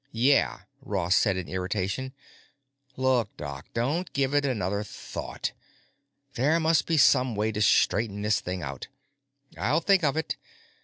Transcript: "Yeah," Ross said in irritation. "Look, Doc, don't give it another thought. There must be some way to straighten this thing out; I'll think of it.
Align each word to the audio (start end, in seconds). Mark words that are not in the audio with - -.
"Yeah," 0.11 0.61
Ross 0.81 1.15
said 1.15 1.37
in 1.37 1.47
irritation. 1.47 2.13
"Look, 2.97 3.37
Doc, 3.37 3.67
don't 3.75 4.11
give 4.13 4.33
it 4.33 4.45
another 4.47 4.83
thought. 4.83 5.51
There 6.33 6.59
must 6.59 6.87
be 6.87 6.97
some 6.97 7.35
way 7.35 7.51
to 7.51 7.61
straighten 7.61 8.23
this 8.23 8.39
thing 8.41 8.63
out; 8.63 8.87
I'll 9.55 9.79
think 9.79 10.03
of 10.03 10.17
it. 10.17 10.37